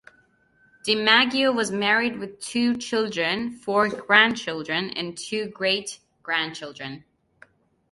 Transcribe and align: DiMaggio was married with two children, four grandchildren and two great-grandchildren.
DiMaggio 0.83 1.55
was 1.55 1.69
married 1.69 2.17
with 2.17 2.39
two 2.39 2.75
children, 2.75 3.51
four 3.51 3.87
grandchildren 3.87 4.89
and 4.89 5.15
two 5.15 5.45
great-grandchildren. 5.49 7.03